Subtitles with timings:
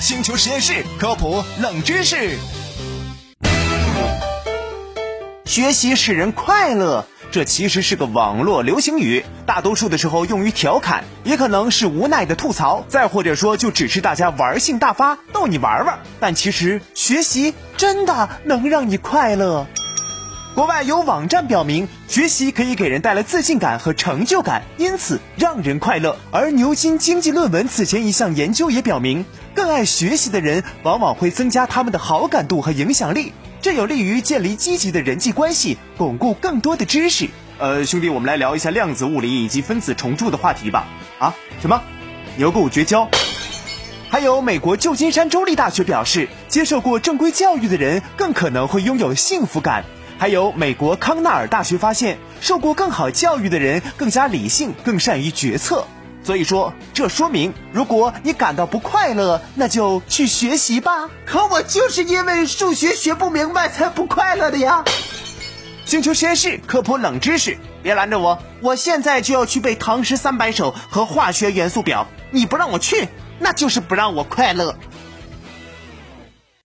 [0.00, 2.38] 星球实验室科普冷知识：
[5.44, 15.98] 学习使人快乐，这其实是个网络流行语，大多数的时候用于调侃，也可能是无奈的吐槽，再或者说就只是大家玩性大发，逗你玩玩。
[16.18, 19.66] 但其实学习真的能让你快乐。
[20.52, 26.16] 国外有网站表明，学习可以给人带来自信感和成就感，因此让人快乐。
[26.32, 29.24] 而牛津经济论文此前一项研究也表明，
[29.54, 37.28] 更爱学习的人往往会增加他们的好感度和影响力，这有利于建立积极的人际关系，巩固更多的知识。
[37.58, 40.88] 呃，兄弟，我们来聊一下量子物理以及分子重铸的话题吧。
[41.20, 41.32] 啊，
[41.62, 41.80] 什么？
[42.36, 43.08] 你要跟我绝交？
[44.10, 49.84] 还有美国旧金山州立大学表示，接受过正规教育的人更可能会拥有幸福感。
[50.20, 55.86] 还有美国康奈尔大学发现，受过更好教育的人更加理性，更善于决策。
[56.22, 61.08] 所以说，这说明如果你感到不快乐，那就去学习吧。
[61.24, 64.84] 可我就是因为数学学不明白才不快乐的呀！
[65.86, 72.06] 星球实验室科普冷知识，别拦着我，我现在就要去背唐诗三百首和化学元素表。
[72.30, 74.76] 你不让我去，那就是不让我快乐。